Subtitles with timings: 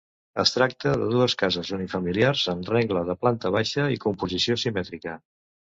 [0.43, 5.21] Es tracta de dues cases unifamiliars en rengle de planta baixa i composició simètrica.